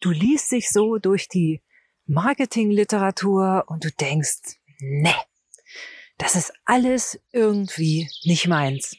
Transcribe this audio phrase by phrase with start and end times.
[0.00, 1.62] du liest dich so durch die
[2.06, 5.14] Marketingliteratur und du denkst, ne,
[6.16, 8.96] das ist alles irgendwie nicht meins.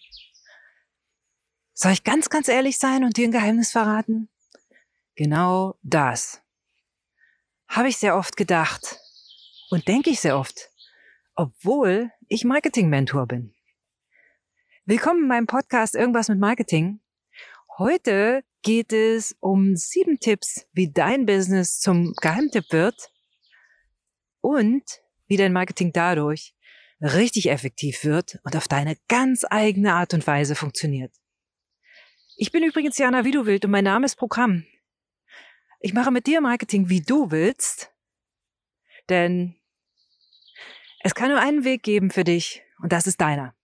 [1.73, 4.29] Soll ich ganz, ganz ehrlich sein und dir ein Geheimnis verraten?
[5.15, 6.41] Genau das
[7.68, 9.00] habe ich sehr oft gedacht
[9.70, 10.70] und denke ich sehr oft,
[11.36, 13.54] obwohl ich Marketing-Mentor bin.
[14.86, 17.00] Willkommen in meinem Podcast Irgendwas mit Marketing.
[17.77, 23.12] Heute geht es um sieben Tipps, wie dein Business zum Geheimtipp wird
[24.41, 24.84] und
[25.27, 26.55] wie dein Marketing dadurch
[27.02, 31.14] richtig effektiv wird und auf deine ganz eigene Art und Weise funktioniert.
[32.36, 34.66] Ich bin übrigens Jana wie du willst und mein Name ist Programm.
[35.80, 37.94] Ich mache mit dir Marketing, wie du willst,
[39.08, 39.55] denn
[41.02, 43.55] es kann nur einen Weg geben für dich und das ist deiner.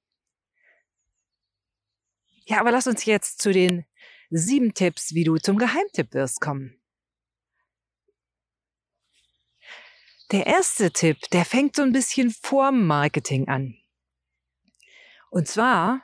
[2.45, 3.85] Ja, aber lass uns jetzt zu den
[4.29, 6.79] sieben Tipps, wie du zum Geheimtipp wirst, kommen.
[10.31, 13.77] Der erste Tipp, der fängt so ein bisschen vorm Marketing an.
[15.29, 16.03] Und zwar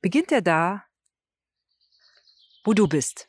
[0.00, 0.84] beginnt er da,
[2.64, 3.26] wo du bist.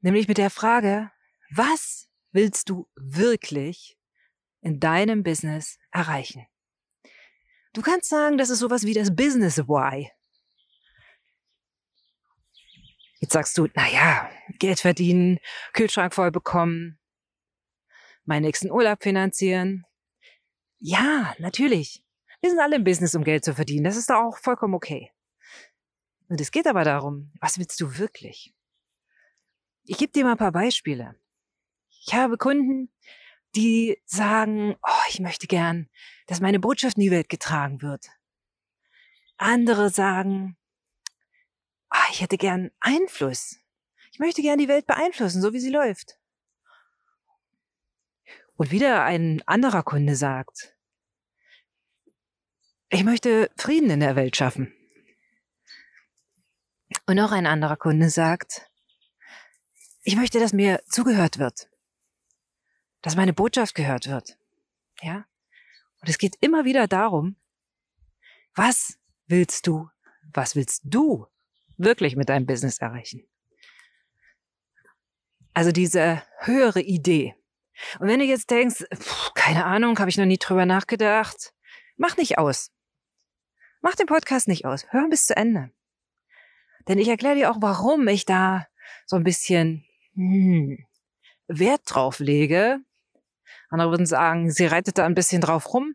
[0.00, 1.10] Nämlich mit der Frage,
[1.50, 3.98] was willst du wirklich
[4.60, 6.46] in deinem Business erreichen?
[7.72, 10.10] Du kannst sagen, das ist sowas wie das Business Why.
[13.20, 15.38] Jetzt sagst du, na ja, Geld verdienen,
[15.74, 16.98] Kühlschrank voll bekommen,
[18.24, 19.84] meinen nächsten Urlaub finanzieren.
[20.78, 22.02] Ja, natürlich.
[22.40, 23.84] Wir sind alle im Business, um Geld zu verdienen.
[23.84, 25.12] Das ist doch auch vollkommen okay.
[26.28, 28.54] Und es geht aber darum, was willst du wirklich?
[29.84, 31.14] Ich gebe dir mal ein paar Beispiele.
[31.90, 32.90] Ich habe Kunden,
[33.56, 35.90] die sagen, oh, ich möchte gern,
[36.26, 38.06] dass meine Botschaft in die Welt getragen wird.
[39.36, 40.56] Andere sagen,
[41.90, 43.58] ah, ich hätte gern Einfluss.
[44.12, 46.18] Ich möchte gern die Welt beeinflussen, so wie sie läuft.
[48.56, 50.76] Und wieder ein anderer Kunde sagt,
[52.88, 54.74] ich möchte Frieden in der Welt schaffen.
[57.06, 58.68] Und noch ein anderer Kunde sagt,
[60.02, 61.70] ich möchte, dass mir zugehört wird,
[63.00, 64.36] dass meine Botschaft gehört wird.
[65.02, 65.26] Ja?
[66.00, 67.36] Und es geht immer wieder darum,
[68.54, 69.88] was willst du,
[70.32, 71.26] was willst du
[71.82, 73.26] wirklich mit deinem Business erreichen.
[75.52, 77.34] Also diese höhere Idee.
[77.98, 81.52] Und wenn du jetzt denkst, pff, keine Ahnung, habe ich noch nie drüber nachgedacht,
[81.96, 82.70] mach nicht aus.
[83.80, 84.86] Mach den Podcast nicht aus.
[84.90, 85.70] Hör bis zu Ende.
[86.88, 88.66] Denn ich erkläre dir auch, warum ich da
[89.06, 90.84] so ein bisschen hm,
[91.46, 92.80] Wert drauf lege.
[93.70, 95.94] Andere würden sagen, sie reitet da ein bisschen drauf rum.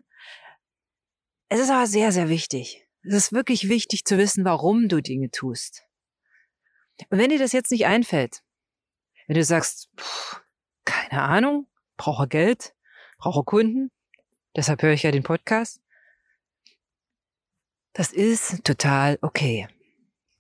[1.50, 2.85] Es ist aber sehr, sehr wichtig.
[3.08, 5.84] Es ist wirklich wichtig zu wissen, warum du Dinge tust.
[7.10, 8.42] Und wenn dir das jetzt nicht einfällt,
[9.28, 10.42] wenn du sagst, pff,
[10.86, 11.68] keine Ahnung,
[11.98, 12.74] brauche Geld,
[13.18, 13.92] brauche Kunden,
[14.56, 15.82] deshalb höre ich ja den Podcast,
[17.94, 19.68] das ist total okay.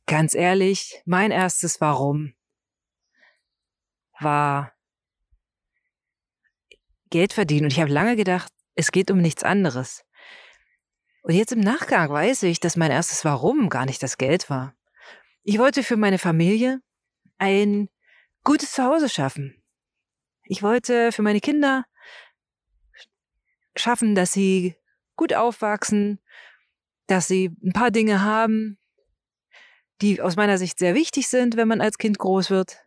[0.08, 2.36] Ganz ehrlich, mein erstes Warum
[4.20, 4.74] war
[7.09, 7.66] Geld verdienen.
[7.66, 10.04] Und ich habe lange gedacht, es geht um nichts anderes.
[11.25, 14.75] Und jetzt im Nachgang weiß ich, dass mein erstes Warum gar nicht das Geld war.
[15.41, 16.81] Ich wollte für meine Familie
[17.40, 17.90] ein
[18.44, 19.59] gutes Zuhause schaffen.
[20.44, 21.84] Ich wollte für meine Kinder
[23.75, 24.75] schaffen, dass sie
[25.16, 26.19] gut aufwachsen,
[27.08, 28.78] dass sie ein paar Dinge haben,
[30.02, 32.86] die aus meiner Sicht sehr wichtig sind, wenn man als Kind groß wird.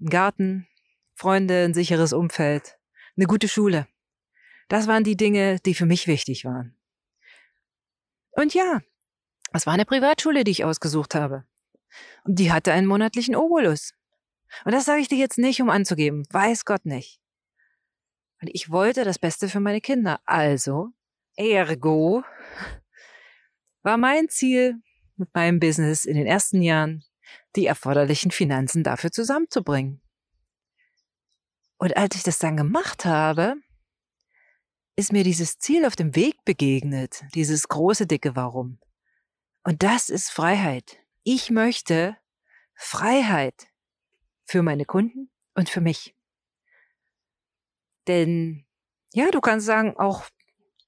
[0.00, 0.68] Ein Garten,
[1.14, 2.78] Freunde, ein sicheres Umfeld,
[3.14, 3.86] eine gute Schule.
[4.68, 6.74] Das waren die Dinge, die für mich wichtig waren.
[8.36, 8.80] Und ja,
[9.52, 11.44] es war eine Privatschule, die ich ausgesucht habe.
[12.24, 13.92] Und die hatte einen monatlichen Obolus.
[14.64, 16.24] Und das sage ich dir jetzt nicht, um anzugeben.
[16.30, 17.20] Weiß Gott nicht.
[18.40, 20.20] Und ich wollte das Beste für meine Kinder.
[20.24, 20.90] Also,
[21.36, 22.22] ergo,
[23.82, 24.80] war mein Ziel
[25.16, 27.04] mit meinem Business in den ersten Jahren,
[27.56, 30.00] die erforderlichen Finanzen dafür zusammenzubringen.
[31.78, 33.56] Und als ich das dann gemacht habe,
[34.96, 38.78] ist mir dieses Ziel auf dem Weg begegnet, dieses große, dicke Warum.
[39.64, 40.98] Und das ist Freiheit.
[41.22, 42.16] Ich möchte
[42.74, 43.68] Freiheit
[44.44, 46.14] für meine Kunden und für mich.
[48.06, 48.66] Denn,
[49.14, 50.24] ja, du kannst sagen, auch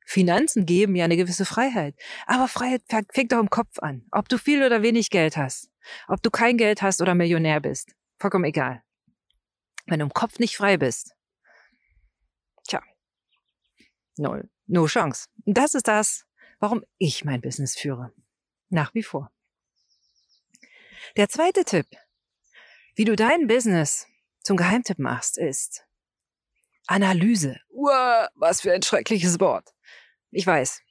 [0.04, 1.96] Finanzen geben ja eine gewisse Freiheit.
[2.26, 2.82] Aber Freiheit
[3.12, 4.06] fängt doch im Kopf an.
[4.12, 5.70] Ob du viel oder wenig Geld hast.
[6.06, 7.92] Ob du kein Geld hast oder Millionär bist.
[8.18, 8.82] Vollkommen egal.
[9.86, 11.15] Wenn du im Kopf nicht frei bist,
[14.16, 14.48] Null.
[14.66, 15.28] No Chance.
[15.44, 16.24] Das ist das,
[16.58, 18.12] warum ich mein Business führe.
[18.68, 19.30] Nach wie vor.
[21.16, 21.86] Der zweite Tipp,
[22.94, 24.06] Wie du dein Business
[24.42, 25.84] zum Geheimtipp machst, ist
[26.86, 27.60] Analyse.
[27.68, 29.74] Uah, was für ein schreckliches Wort.
[30.30, 30.82] Ich weiß.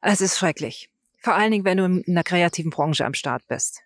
[0.00, 0.90] Es ist schrecklich.
[1.20, 3.82] Vor allen Dingen, wenn du in einer kreativen Branche am Start bist.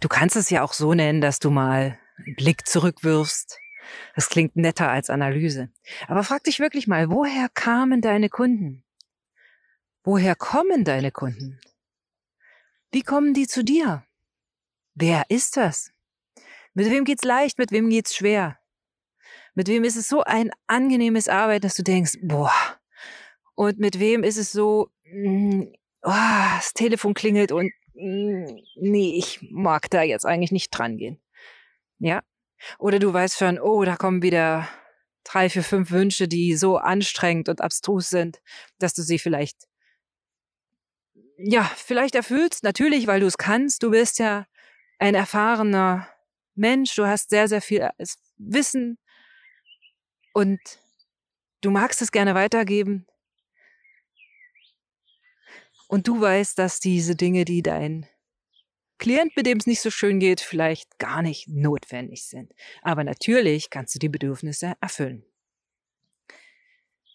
[0.00, 3.58] Du kannst es ja auch so nennen, dass du mal einen Blick zurückwirfst.
[4.14, 5.70] Das klingt netter als Analyse.
[6.06, 8.84] Aber frag dich wirklich mal, woher kamen deine Kunden?
[10.04, 11.60] Woher kommen deine Kunden?
[12.90, 14.04] Wie kommen die zu dir?
[14.94, 15.92] Wer ist das?
[16.74, 18.58] Mit wem geht's leicht, mit wem geht's schwer?
[19.54, 22.78] Mit wem ist es so ein angenehmes Arbeit, dass du denkst, boah.
[23.54, 25.62] Und mit wem ist es so, mm,
[26.02, 26.12] oh,
[26.56, 28.46] das Telefon klingelt und mm,
[28.76, 31.20] nee, ich mag da jetzt eigentlich nicht dran gehen.
[31.98, 32.22] Ja.
[32.78, 34.68] Oder du weißt schon, oh, da kommen wieder
[35.24, 38.40] drei, vier, fünf Wünsche, die so anstrengend und abstrus sind,
[38.78, 39.68] dass du sie vielleicht,
[41.36, 42.62] ja, vielleicht erfüllst.
[42.64, 43.82] Natürlich, weil du es kannst.
[43.82, 44.46] Du bist ja
[44.98, 46.08] ein erfahrener
[46.54, 46.94] Mensch.
[46.94, 47.88] Du hast sehr, sehr viel
[48.36, 48.98] Wissen
[50.32, 50.60] und
[51.60, 53.06] du magst es gerne weitergeben.
[55.88, 58.06] Und du weißt, dass diese Dinge, die dein
[58.98, 62.52] Klient, mit dem es nicht so schön geht, vielleicht gar nicht notwendig sind.
[62.82, 65.24] Aber natürlich kannst du die Bedürfnisse erfüllen.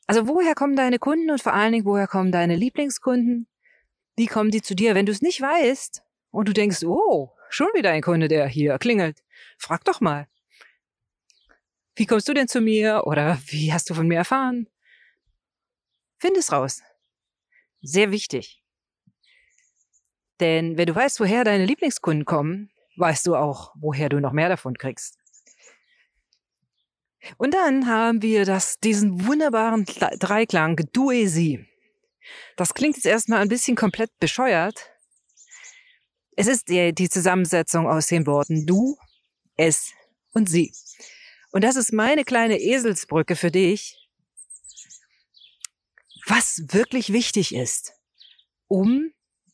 [0.08, 3.48] Also woher kommen deine Kunden und vor allen Dingen, woher kommen deine Lieblingskunden?
[4.16, 4.96] Wie kommen die zu dir?
[4.96, 8.78] Wenn du es nicht weißt und du denkst, oh, schon wieder ein Kunde, der hier
[8.78, 9.24] klingelt,
[9.58, 10.28] frag doch mal.
[11.96, 14.68] Wie kommst du denn zu mir oder wie hast du von mir erfahren?
[16.18, 16.82] Find es raus.
[17.82, 18.63] Sehr wichtig.
[20.40, 24.50] Denn wenn du weißt, woher deine Lieblingskunden kommen, weißt du auch, woher du noch mehr
[24.50, 25.18] davon kriegst.
[27.38, 31.66] Und dann haben wir das, diesen wunderbaren Dreiklang Duesi.
[32.58, 34.90] Das klingt jetzt erstmal ein bisschen komplett bescheuert.
[36.36, 38.98] Es ist die Zusammensetzung aus den Worten du,
[39.56, 39.94] es
[40.34, 40.74] und sie.
[41.52, 43.96] Und das ist meine kleine Eselsbrücke für dich,
[46.26, 47.94] was wirklich wichtig ist,
[48.68, 49.14] um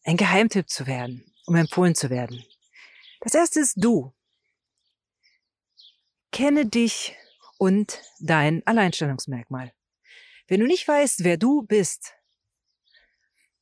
[0.10, 2.44] ein Geheimtipp zu werden, um empfohlen zu werden.
[3.22, 4.12] Das erste ist du.
[6.32, 7.16] Kenne dich
[7.60, 9.72] und dein Alleinstellungsmerkmal.
[10.48, 12.16] Wenn du nicht weißt, wer du bist,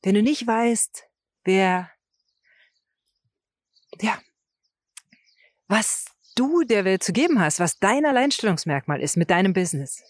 [0.02, 1.04] wenn du nicht weißt,
[1.44, 1.90] wer,
[4.00, 4.18] ja,
[5.66, 10.02] was du der Welt zu geben hast, was dein Alleinstellungsmerkmal ist mit deinem Business,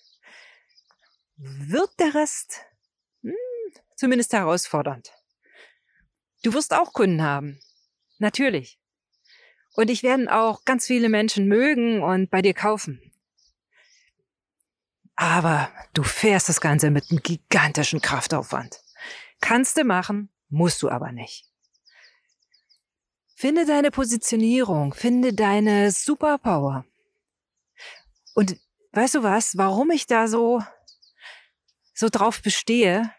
[1.37, 2.65] wird der Rest
[3.23, 3.35] hm,
[3.97, 5.18] zumindest herausfordernd.
[6.43, 7.61] Du wirst auch Kunden haben.
[8.19, 8.79] Natürlich.
[9.75, 13.01] Und ich werden auch ganz viele Menschen mögen und bei dir kaufen.
[15.15, 18.81] Aber du fährst das Ganze mit einem gigantischen Kraftaufwand.
[19.41, 21.45] Kannst du machen, musst du aber nicht.
[23.35, 26.85] Finde deine Positionierung, finde deine Superpower.
[28.35, 28.57] Und
[28.93, 30.63] weißt du was, warum ich da so,
[31.95, 33.13] so drauf bestehe?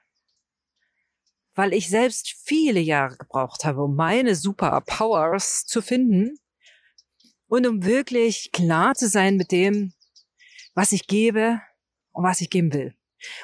[1.60, 6.40] Weil ich selbst viele Jahre gebraucht habe, um meine Superpowers zu finden
[7.50, 9.92] und um wirklich klar zu sein mit dem,
[10.74, 11.62] was ich gebe
[12.14, 12.96] und was ich geben will.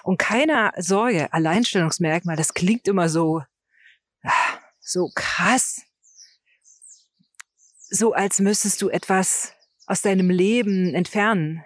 [0.03, 3.41] Und keine Sorge, Alleinstellungsmerkmal, das klingt immer so,
[4.23, 5.81] ah, so krass.
[7.89, 9.51] So als müsstest du etwas
[9.87, 11.65] aus deinem Leben entfernen.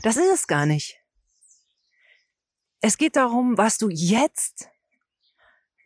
[0.00, 1.03] Das ist es gar nicht.
[2.86, 4.68] Es geht darum, was du jetzt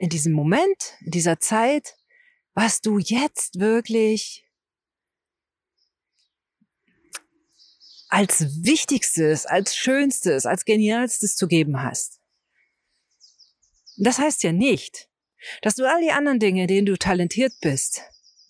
[0.01, 1.97] in diesem Moment, in dieser Zeit,
[2.55, 4.45] was du jetzt wirklich
[8.09, 12.21] als Wichtigstes, als Schönstes, als Genialstes zu geben hast.
[13.97, 15.09] Das heißt ja nicht,
[15.63, 18.03] dass du all die anderen Dinge, denen du talentiert bist,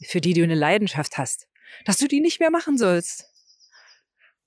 [0.06, 1.48] für die du eine Leidenschaft hast,
[1.84, 3.27] dass du die nicht mehr machen sollst.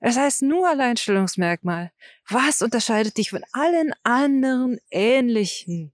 [0.03, 1.91] Es heißt nur Alleinstellungsmerkmal.
[2.27, 5.93] Was unterscheidet dich von allen anderen ähnlichen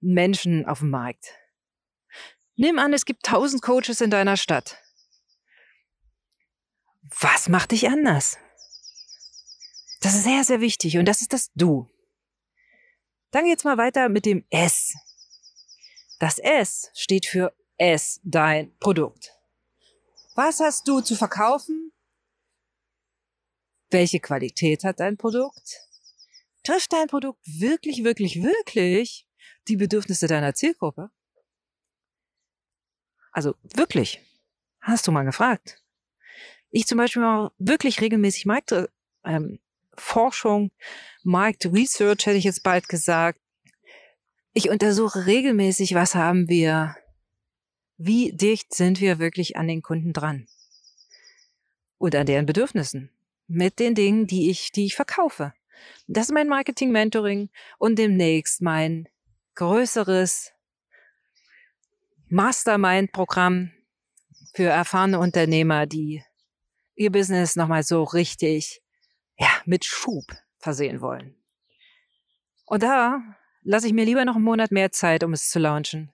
[0.00, 1.32] Menschen auf dem Markt?
[2.56, 4.76] Nimm an, es gibt tausend Coaches in deiner Stadt.
[7.20, 8.36] Was macht dich anders?
[10.02, 11.88] Das ist sehr, sehr wichtig und das ist das Du.
[13.30, 14.94] Dann geht's mal weiter mit dem S.
[16.20, 19.32] Das S steht für S, dein Produkt.
[20.34, 21.92] Was hast du zu verkaufen?
[23.90, 25.80] Welche Qualität hat dein Produkt?
[26.62, 29.26] Trifft dein Produkt wirklich, wirklich, wirklich
[29.68, 31.10] die Bedürfnisse deiner Zielgruppe?
[33.32, 34.20] Also wirklich.
[34.80, 35.82] Hast du mal gefragt?
[36.70, 38.88] Ich zum Beispiel mache wirklich regelmäßig Marktforschung,
[39.24, 39.60] ähm,
[39.96, 40.70] Forschung,
[41.22, 43.40] Markt Research hätte ich jetzt bald gesagt.
[44.52, 46.96] Ich untersuche regelmäßig, was haben wir,
[47.96, 50.46] wie dicht sind wir wirklich an den Kunden dran
[51.96, 53.10] und an deren Bedürfnissen
[53.48, 55.52] mit den Dingen, die ich, die ich verkaufe.
[56.06, 59.08] Das ist mein Marketing-Mentoring und demnächst mein
[59.54, 60.52] größeres
[62.28, 63.72] Mastermind-Programm
[64.54, 66.22] für erfahrene Unternehmer, die
[66.94, 68.82] ihr Business nochmal so richtig,
[69.38, 70.24] ja, mit Schub
[70.58, 71.36] versehen wollen.
[72.66, 73.20] Und da
[73.62, 76.12] lasse ich mir lieber noch einen Monat mehr Zeit, um es zu launchen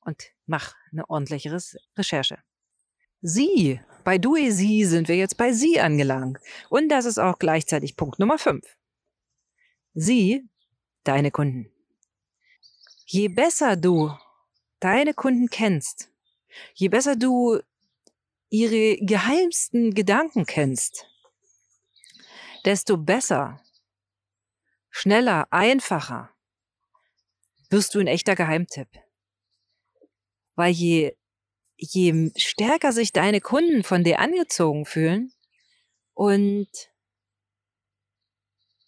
[0.00, 1.56] und mach eine ordentliche
[1.96, 2.38] Recherche.
[3.20, 6.38] Sie, bei Due Sie sind wir jetzt bei Sie angelangt.
[6.68, 8.64] Und das ist auch gleichzeitig Punkt Nummer 5.
[9.94, 10.48] Sie,
[11.04, 11.70] deine Kunden.
[13.06, 14.12] Je besser du
[14.78, 16.10] deine Kunden kennst,
[16.74, 17.60] je besser du
[18.48, 21.06] ihre geheimsten Gedanken kennst,
[22.64, 23.60] desto besser,
[24.90, 26.30] schneller, einfacher
[27.70, 28.88] wirst du ein echter Geheimtipp.
[30.56, 31.16] Weil je,
[31.80, 35.32] je stärker sich deine Kunden von dir angezogen fühlen
[36.14, 36.68] und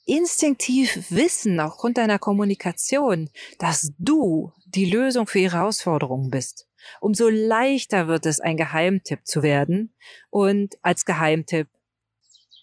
[0.04, 6.66] instinktiv wissen, aufgrund deiner Kommunikation, dass du die Lösung für ihre Herausforderungen bist,
[7.00, 9.94] umso leichter wird es, ein Geheimtipp zu werden
[10.30, 11.68] und als Geheimtipp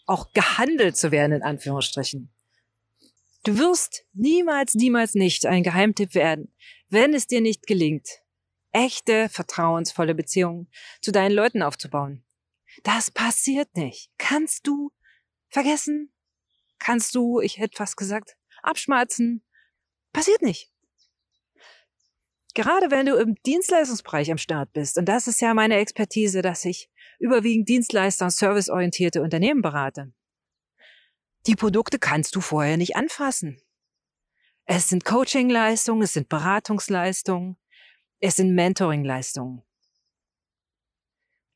[0.06, 2.30] auch gehandelt zu werden, in Anführungsstrichen.
[3.46, 6.54] Du wirst niemals, niemals nicht ein Geheimtipp werden,
[6.90, 8.10] wenn es dir nicht gelingt,
[8.72, 10.70] echte, vertrauensvolle Beziehungen
[11.02, 12.24] zu deinen Leuten aufzubauen.
[12.84, 14.12] Das passiert nicht.
[14.18, 14.92] Kannst du
[15.50, 16.14] vergessen?
[16.78, 19.44] Kannst du, ich hätte fast gesagt, abschmerzen?
[20.14, 20.72] Passiert nicht.
[22.56, 26.66] Gerade wenn du im Dienstleistungsbereich am Start bist, und das ist ja meine Expertise, dass
[26.66, 30.14] ich überwiegend Dienstleister und serviceorientierte Unternehmen berate.
[31.48, 33.62] Die Produkte kannst du vorher nicht anfassen.
[34.66, 37.58] Es sind Coachingleistungen, es sind Beratungsleistungen,
[38.20, 39.64] es sind Mentoringleistungen.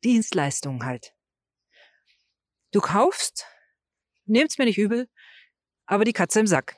[0.04, 1.16] Dienstleistungen halt.
[2.72, 3.46] Du kaufst,
[4.26, 5.10] nehmt's mir nicht übel,
[5.86, 6.76] aber die Katze im Sack.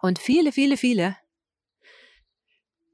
[0.00, 1.16] Und viele, viele, viele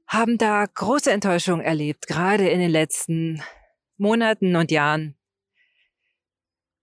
[0.07, 3.43] haben da große Enttäuschung erlebt, gerade in den letzten
[3.97, 5.17] Monaten und Jahren.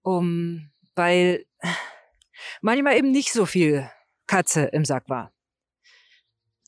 [0.03, 1.47] Um, weil
[2.61, 3.91] manchmal eben nicht so viel
[4.27, 5.33] Katze im Sack war.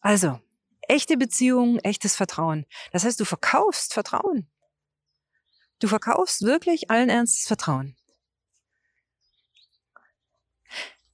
[0.00, 0.40] Also,
[0.88, 2.66] echte Beziehungen, echtes Vertrauen.
[2.92, 4.50] Das heißt, du verkaufst Vertrauen.
[5.80, 7.96] Du verkaufst wirklich allen Ernstes Vertrauen.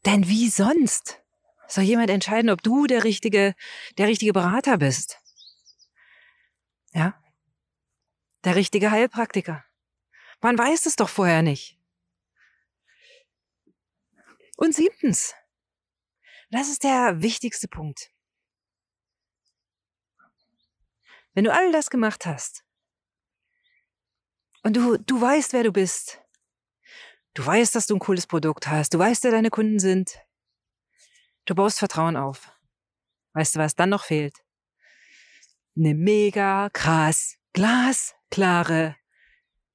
[0.07, 1.21] Denn wie sonst
[1.69, 3.55] soll jemand entscheiden, ob du der richtige,
[3.99, 5.19] der richtige Berater bist?
[6.93, 7.21] Ja?
[8.45, 9.65] Der richtige Heilpraktiker.
[10.41, 11.79] Man weiß es doch vorher nicht.
[14.57, 15.35] Und siebtens,
[16.51, 18.11] das ist der wichtigste Punkt.
[21.35, 22.65] Wenn du all das gemacht hast
[24.63, 26.21] und du, du weißt, wer du bist,
[27.35, 30.19] du weißt, dass du ein cooles Produkt hast, du weißt, wer deine Kunden sind,
[31.45, 32.53] du baust Vertrauen auf.
[33.33, 34.37] Weißt du, was dann noch fehlt?
[35.77, 38.97] eine mega krass glasklare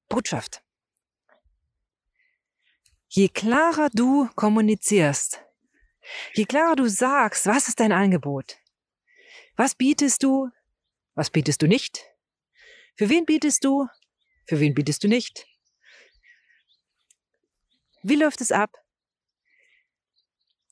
[0.08, 0.64] Botschaft.
[3.08, 5.42] Je klarer du kommunizierst,
[6.34, 8.58] je klarer du sagst, was ist dein Angebot,
[9.56, 10.50] was bietest du,
[11.16, 12.06] was bietest du nicht,
[12.96, 13.88] für wen bietest du,
[14.46, 15.48] für wen bietest du nicht,
[18.04, 18.72] wie läuft es ab,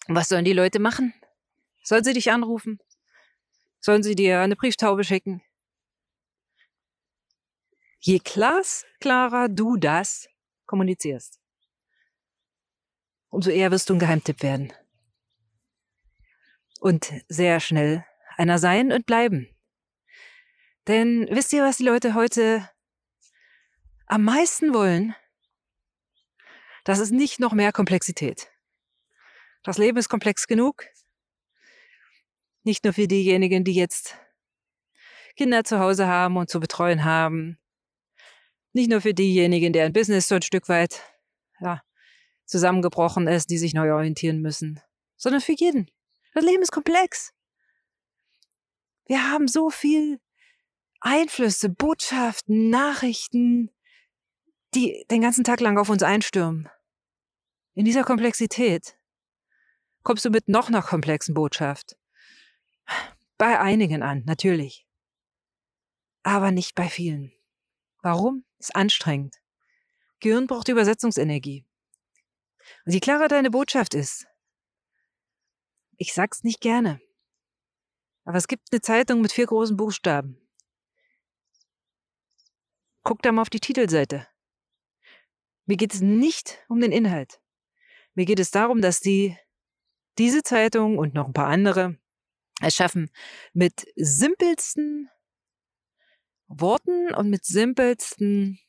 [0.07, 1.13] was sollen die Leute machen,
[1.83, 2.79] sollen sie dich anrufen,
[3.85, 5.41] Sollen sie dir eine Brieftaube schicken?
[7.99, 10.29] Je glasklarer du das
[10.65, 11.41] kommunizierst,
[13.27, 14.71] umso eher wirst du ein Geheimtipp werden.
[16.79, 18.05] Und sehr schnell
[18.37, 19.52] einer sein und bleiben.
[20.87, 22.69] Denn wisst ihr, was die Leute heute
[24.07, 25.15] am meisten wollen?
[26.83, 28.51] Das ist nicht noch mehr Komplexität.
[29.63, 30.85] Das Leben ist komplex genug.
[32.63, 34.17] Nicht nur für diejenigen, die jetzt
[35.35, 37.57] Kinder zu Hause haben und zu betreuen haben.
[38.73, 41.01] Nicht nur für diejenigen, deren Business so ein Stück weit
[41.59, 41.81] ja,
[42.45, 44.81] zusammengebrochen ist, die sich neu orientieren müssen,
[45.15, 45.89] sondern für jeden.
[46.33, 47.33] Das Leben ist komplex.
[49.05, 50.19] Wir haben so viel
[51.05, 53.69] Einflüsse, Botschaften, Nachrichten,
[54.73, 56.69] die den ganzen Tag lang auf uns einstürmen.
[57.73, 58.97] In dieser Komplexität
[60.03, 61.97] kommst du mit noch einer komplexen Botschaft.
[63.37, 64.87] Bei einigen an, natürlich.
[66.23, 67.33] Aber nicht bei vielen.
[68.01, 68.45] Warum?
[68.57, 69.41] Ist anstrengend.
[70.21, 71.65] Gehirn braucht Übersetzungsenergie.
[72.85, 74.25] Und je klarer deine Botschaft ist,
[75.97, 77.01] ich sag's nicht gerne,
[78.23, 80.42] Aber es gibt eine Zeitung mit vier großen Buchstaben.
[83.03, 84.27] Guck da mal auf die Titelseite.
[85.65, 87.41] Mir geht es nicht um den Inhalt.
[88.15, 89.37] Mir geht es darum, dass die
[90.17, 91.97] diese Zeitung und noch ein paar andere
[92.61, 93.09] es schaffen,
[93.53, 95.09] mit simpelsten
[96.47, 98.59] Worten und mit simpelsten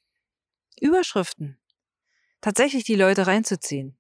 [0.81, 1.61] Überschriften
[2.41, 3.97] tatsächlich die Leute reinzuziehen.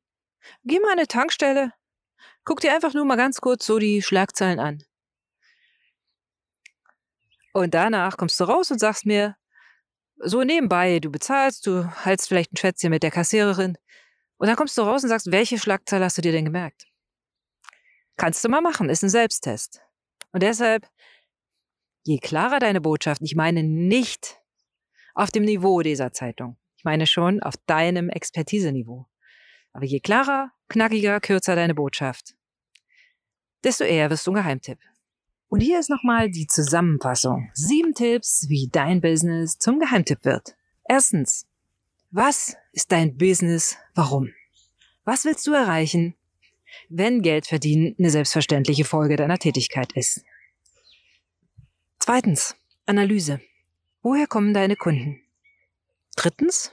[0.64, 1.72] Geh mal an eine Tankstelle,
[2.44, 4.84] guck dir einfach nur mal ganz kurz so die Schlagzeilen an.
[7.52, 9.36] Und danach kommst du raus und sagst mir,
[10.18, 13.76] so nebenbei, du bezahlst, du hältst vielleicht ein Schwätzchen mit der Kassiererin
[14.36, 16.86] und dann kommst du raus und sagst, welche Schlagzeile hast du dir denn gemerkt?
[18.16, 19.80] Kannst du mal machen, ist ein Selbsttest.
[20.32, 20.88] Und deshalb,
[22.04, 24.40] je klarer deine Botschaft, ich meine nicht
[25.14, 29.06] auf dem Niveau dieser Zeitung, ich meine schon auf deinem Expertiseniveau.
[29.72, 32.34] Aber je klarer, knackiger, kürzer deine Botschaft,
[33.64, 34.78] desto eher wirst du ein Geheimtipp.
[35.54, 37.48] Und hier ist nochmal die Zusammenfassung.
[37.54, 40.56] Sieben Tipps, wie dein Business zum Geheimtipp wird.
[40.88, 41.46] Erstens,
[42.10, 43.76] was ist dein Business?
[43.94, 44.30] Warum?
[45.04, 46.16] Was willst du erreichen?
[46.88, 50.24] wenn Geld verdienen eine selbstverständliche Folge deiner Tätigkeit ist.
[52.00, 53.40] Zweitens, Analyse.
[54.02, 55.22] Woher kommen deine Kunden?
[56.16, 56.72] Drittens,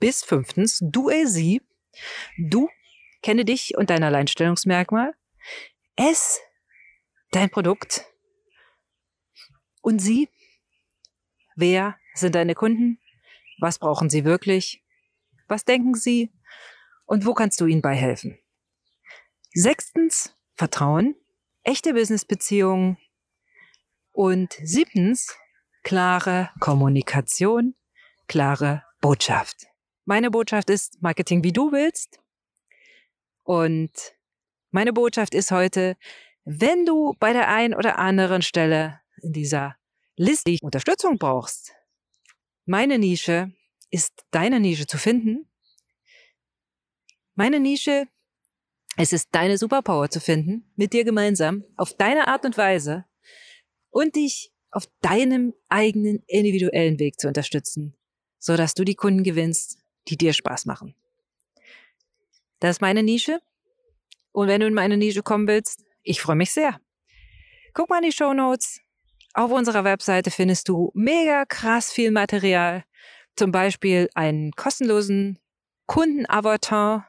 [0.00, 1.62] bis fünftens, du, er, sie.
[2.36, 2.68] Du,
[3.22, 5.14] kenne dich und dein Alleinstellungsmerkmal.
[5.94, 6.40] Es,
[7.30, 8.04] dein Produkt.
[9.86, 10.28] Und sie,
[11.54, 12.98] wer sind deine Kunden?
[13.60, 14.82] Was brauchen sie wirklich?
[15.46, 16.32] Was denken sie?
[17.04, 18.36] Und wo kannst du ihnen bei helfen?
[19.52, 21.14] Sechstens, Vertrauen,
[21.62, 22.98] echte Businessbeziehungen.
[24.10, 25.38] Und siebtens,
[25.84, 27.76] klare Kommunikation,
[28.26, 29.68] klare Botschaft.
[30.04, 32.18] Meine Botschaft ist Marketing, wie du willst.
[33.44, 33.92] Und
[34.72, 35.96] meine Botschaft ist heute,
[36.44, 39.76] wenn du bei der einen oder anderen Stelle in dieser
[40.16, 41.72] Liste Unterstützung brauchst,
[42.64, 43.52] meine Nische
[43.90, 45.48] ist deine Nische zu finden.
[47.34, 48.08] Meine Nische
[48.98, 53.04] es ist deine Superpower zu finden, mit dir gemeinsam, auf deine Art und Weise
[53.90, 57.94] und dich auf deinem eigenen individuellen Weg zu unterstützen,
[58.38, 60.94] so dass du die Kunden gewinnst, die dir Spaß machen.
[62.58, 63.40] Das ist meine Nische.
[64.32, 66.80] Und wenn du in meine Nische kommen willst, ich freue mich sehr.
[67.74, 68.80] Guck mal in die Show Notes.
[69.36, 72.84] Auf unserer Webseite findest du mega krass viel Material.
[73.36, 75.38] Zum Beispiel einen kostenlosen
[75.86, 77.06] Kundenavatar,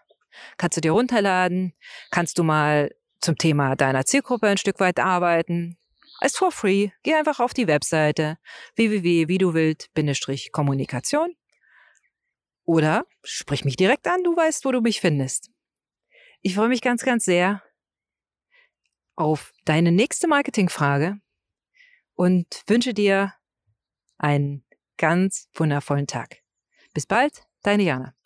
[0.58, 1.74] Kannst du dir runterladen,
[2.12, 5.80] kannst du mal zum Thema deiner Zielgruppe ein Stück weit arbeiten.
[6.22, 6.92] Ist for free.
[7.04, 8.38] Geh einfach auf die Webseite
[8.76, 11.36] www.wieduwild-kommunikation
[12.66, 15.52] oder sprich mich direkt an, du weißt, wo du mich findest.
[16.42, 17.62] Ich freue mich ganz, ganz sehr
[19.16, 21.20] auf deine nächste Marketingfrage
[22.18, 23.34] und wünsche dir
[24.18, 24.66] einen
[24.98, 26.42] ganz wundervollen Tag.
[26.94, 28.17] Bis bald, deine Jana.